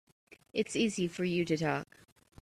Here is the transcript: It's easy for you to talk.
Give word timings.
It's 0.51 0.75
easy 0.75 1.07
for 1.07 1.25
you 1.25 1.45
to 1.45 1.55
talk. 1.55 1.97